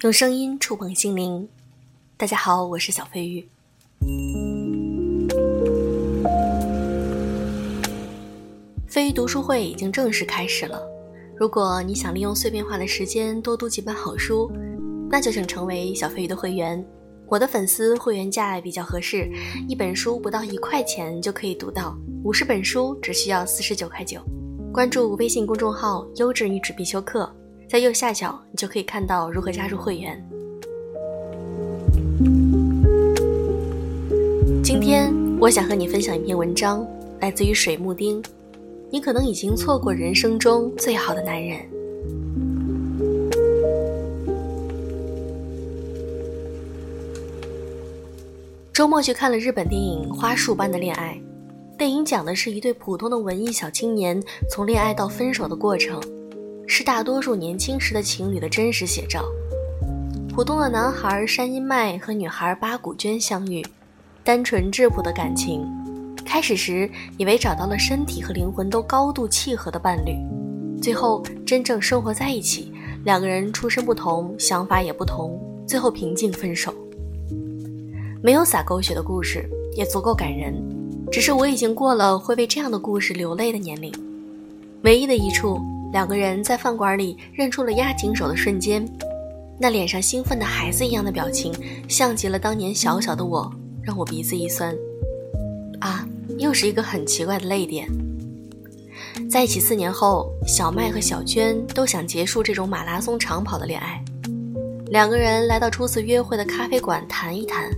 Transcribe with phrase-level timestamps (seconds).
[0.00, 1.48] 用声音触碰心灵。
[2.18, 3.48] 大家好，我是小飞鱼。
[8.86, 10.82] 飞鱼读书会已经正式开始了。
[11.34, 14.52] 如果你想利用碎片化的时间多读几本好书，
[15.10, 16.84] 那就请成为小飞鱼的会员。
[17.26, 19.30] 我的粉丝会员价比较合适，
[19.66, 24.20] 一本书不到一块钱就可以读到五十本书，只需要四十九块九。
[24.74, 27.32] 关注微信公众号“优质女纸必修课”，
[27.70, 30.20] 在右下角你就可以看到如何加入会员。
[34.64, 36.84] 今天我想和你分享一篇文章，
[37.20, 38.20] 来自于水木丁。
[38.90, 41.60] 你可能已经错过人生中最好的男人。
[48.72, 51.16] 周末去看了日本电影《花束般的恋爱》，
[51.84, 56.00] 电影讲的是一对普通的文艺小青年从恋爱到分手的过程，
[56.66, 59.22] 是大多数年轻时的情侣的真实写照。
[60.30, 63.62] 普通的男孩山阴麦和女孩八谷娟相遇，
[64.24, 65.62] 单纯质朴的感情。
[66.24, 70.16] 开始时以为找到了身体和灵魂都高度契合的伴侣，
[70.80, 72.72] 最后真正生活在一起，
[73.04, 76.74] 两个人出身不同，想法也不同，最后平静分手。
[78.22, 79.46] 没有洒狗血的故事，
[79.76, 80.54] 也足够感人。
[81.14, 83.94] 只是我已经过了会为这样的故事流泪的年龄。
[84.82, 85.60] 唯一的一处，
[85.92, 88.84] 两个人在饭馆里认出了押井守的瞬间，
[89.56, 91.54] 那脸上兴奋的孩子一样的表情，
[91.86, 93.48] 像极了当年小小的我，
[93.80, 94.74] 让我鼻子一酸。
[95.78, 96.04] 啊！
[96.36, 97.86] 又是一个很奇怪的泪点。
[99.30, 104.02] 在一起四年后，小麦和小娟都想结束这种马拉松长跑的恋爱。
[104.86, 107.70] 两个人来到初次约会的咖啡馆谈一谈，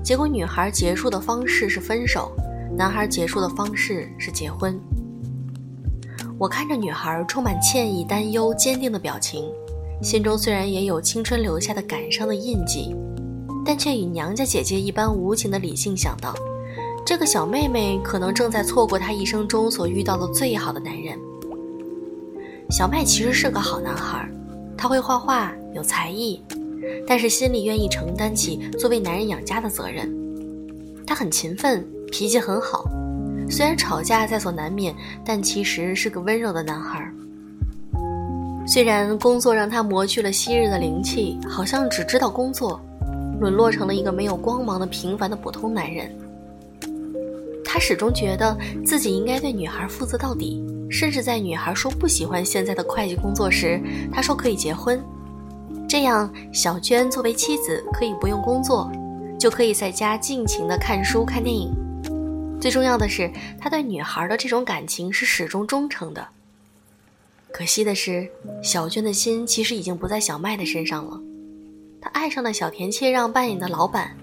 [0.00, 2.30] 结果女孩结束的方式是分手，
[2.76, 4.78] 男孩结束的方式是结婚。
[6.36, 9.44] 我看着女孩充满歉意、担忧、坚定的表情，
[10.02, 12.94] 心中虽然也有青春留下的感伤的印记，
[13.64, 16.34] 但却以娘家姐姐一般无情的理性想到。
[17.06, 21.16] 这个小妹妹可能正在错过她一生中所遇到的最好的男人。
[22.70, 24.28] 小麦其实是个好男孩，
[24.76, 26.42] 他会画画，有才艺，
[27.06, 30.12] 但是心里愿意承担起作为男人养家的责任。
[31.06, 31.86] 他很勤奋，
[32.16, 32.84] 脾气很好，
[33.50, 34.94] 虽然吵架在所难免，
[35.24, 37.04] 但其实是个温柔的男孩。
[38.68, 42.80] 虽然工作让他磨去了昔日的灵气，好像只知道工作，
[43.40, 46.08] 沦落成了一个没有光芒的平凡的普通男人。
[47.64, 53.82] 他始终觉得自己应该对女孩负责到底，甚至在女孩说不喜欢现在的会计工作时，
[54.12, 55.02] 他说可以结婚，
[55.88, 58.88] 这样小娟作为妻子可以不用工作，
[59.36, 61.74] 就可以在家尽情的看书看电影。
[62.64, 63.30] 最重要的是，
[63.60, 66.26] 他对女孩的这种感情是始终忠诚的。
[67.52, 68.26] 可惜的是，
[68.62, 71.20] 小娟的心其实已经不在小麦的身上了，
[72.00, 74.16] 她爱上了小田切让扮演的老板。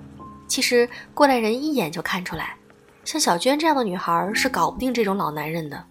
[0.48, 2.56] 其实过来人一眼就看出来。
[3.06, 5.86] 像小娟这样的女孩是搞不定这种老男人的。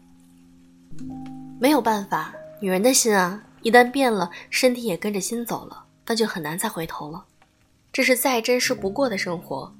[1.61, 7.27] 没有办法，女人的心啊，一旦变了，身体也跟着心走了，那就很难再回头了。
[7.93, 9.73] 这是再真实不过的生活。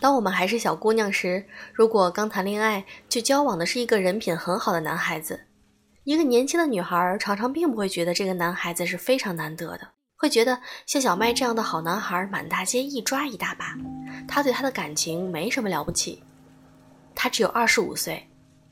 [0.00, 5.40] 当我们还是小姑娘时，如果刚谈恋爱就交往的是一个人品很好的男孩子，
[6.04, 13.76] 一个年轻的女孩常常并不会觉得这个男孩子是非常难得的，会觉得像小麦这样的好男孩满大街一抓一大把，
[14.28, 16.22] 他对她的感情没什么了不起。
[17.14, 18.24] 她只有二十五岁，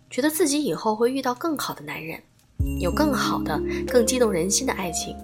[0.08, 2.22] 觉得自己以后会遇到更好的男人，
[2.80, 5.16] 有更好的、更激动人心的爱情。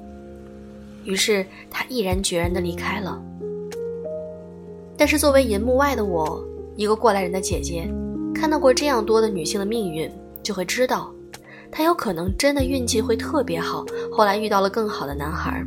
[1.05, 3.23] 于是她毅然决然地离开了。
[5.03, 6.41] 但是作为银幕外的我，
[6.77, 7.93] 一个过来人的姐姐，
[8.33, 10.09] 看到过这样多的女性的命运，
[10.45, 11.13] 就会知道，
[11.73, 15.61] 她有可能真的运气会特别好，后来遇到了更好的男孩，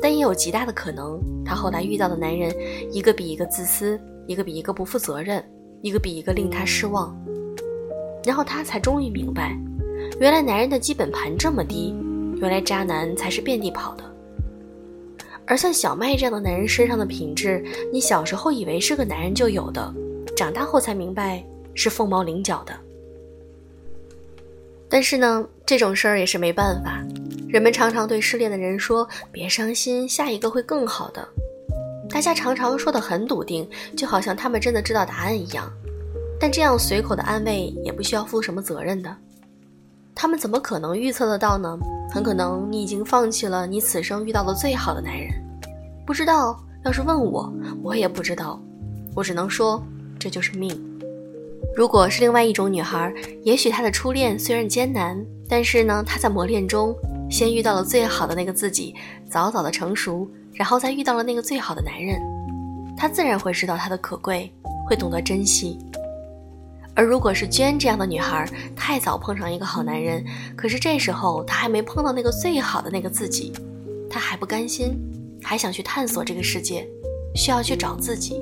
[0.00, 2.50] 但也有极大的可能，她后来遇到的男人，
[2.90, 5.44] 一个比一个自私，一个比一个不负责任。
[5.82, 7.14] 一个比一个令他失望，
[8.24, 9.54] 然后他才终于明白，
[10.18, 11.94] 原来男人的基本盘这么低，
[12.36, 14.15] 原来渣男才是遍地跑的。
[15.46, 19.94] 而像小麦这样的男人身上的品质，你小时候以为是个男人就有的，
[20.36, 21.44] 长大后才明白
[21.74, 22.72] 是凤毛麟角的。
[24.88, 27.04] 但是呢，这种事儿也是没办法，
[27.48, 31.26] 人们常常对失恋的人说：“别伤心，下一个会更好的。”
[32.08, 35.70] 大家常常说的很笃定，就好像他们真的知道答案一样。
[36.38, 39.16] 但这样随口的安慰也不需要负什么责任的。
[40.14, 41.78] 他们怎么可能预测得到呢？
[42.16, 45.30] 很可能你已经放弃了你此生遇到的最好的男人。
[46.06, 47.52] 不知道，要是问我，
[47.82, 48.58] 我也不知道。
[49.14, 49.82] 我只能说，
[50.18, 50.74] 这就是命。
[51.76, 56.96] 如果是另外一种女孩，也许她的初恋虽然艰难，但是呢，她在磨练中
[57.30, 58.94] 先遇到了最好的那个自己，
[59.28, 62.18] 早早的成熟，然后再遇到了那个最好的男人，
[62.96, 64.50] 他自然会知道他的可贵，
[64.88, 65.78] 会懂得珍惜。
[66.96, 70.24] 而如果是娟这样的女孩，太早碰上一个好男人，
[70.56, 73.52] 可是这时候她还没碰到那个最好的那个自己，
[74.08, 74.98] 她还不甘心，
[75.42, 76.88] 还想去探索这个世界，
[77.34, 78.40] 需要去找自己，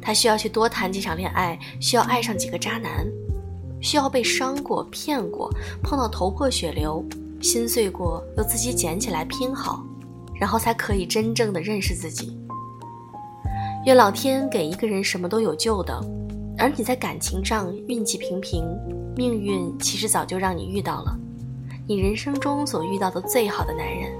[0.00, 3.04] 她需要去多谈几场恋爱，需要爱上几个渣男，
[3.80, 5.50] 需要被伤过、骗过，
[5.82, 7.04] 碰到头破血流，
[7.40, 9.84] 心碎过，又自己捡起来拼好，
[10.38, 12.38] 然后才可以真正的认识自己。
[13.86, 16.00] 愿老天给一个人什么都有救的。
[16.58, 18.64] 而你在感情上运气平平，
[19.16, 21.16] 命运其实早就让你遇到了
[21.86, 24.12] 你人生中所遇到的最好的男人。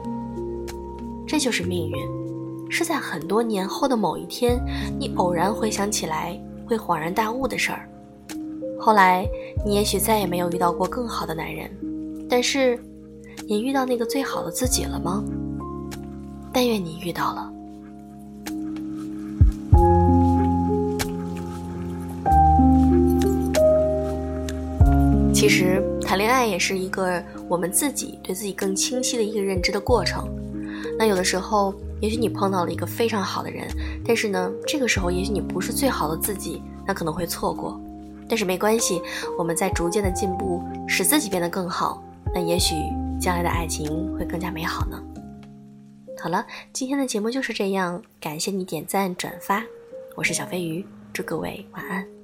[1.27, 4.61] 这就是命运，是在很多年后的某一天，
[4.99, 7.89] 你偶然回想起来会恍然大悟的事儿。
[8.81, 9.29] 后来
[9.65, 11.71] 你也许再也没有遇到过更好的男人，
[12.29, 12.83] 但是
[13.47, 15.23] 你遇到那个最好的自己了吗？
[16.53, 17.52] 但愿你遇到了。
[25.43, 30.29] 其实谈恋爱也是一个我们自己对自己更清晰的一个认知的过程。
[30.97, 33.67] 那有的时候，也许你碰到了一个非常好的人，
[34.07, 37.77] 但是呢，这个时候也许你不是最好的自己，那可能会错过。
[38.29, 39.03] 但是没关系，
[39.37, 42.01] 我们在逐渐的进步，使自己变得更好，
[42.33, 42.77] 那也许
[43.21, 45.03] 将来的爱情会更加美好呢。
[46.23, 49.65] 好了，今天的节目就是这样，感谢你点赞转发，
[50.15, 52.22] 我是小飞鱼，祝各位晚安。